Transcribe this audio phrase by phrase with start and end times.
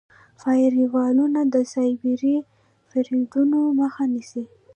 [0.41, 2.35] فایروالونه د سایبري
[2.89, 4.43] بریدونو مخه نیسي.